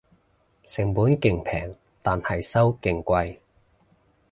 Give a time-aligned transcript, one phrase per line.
[0.65, 3.37] 成本勁平但係收勁貴